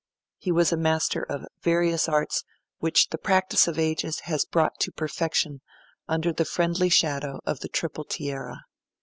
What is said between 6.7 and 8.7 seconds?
shadow of the triple tiara.